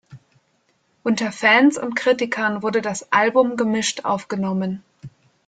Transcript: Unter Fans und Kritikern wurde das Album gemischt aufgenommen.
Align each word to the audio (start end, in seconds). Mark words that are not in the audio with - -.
Unter 1.03 1.31
Fans 1.31 1.77
und 1.77 1.93
Kritikern 1.95 2.63
wurde 2.63 2.81
das 2.81 3.11
Album 3.11 3.55
gemischt 3.55 4.03
aufgenommen. 4.03 4.83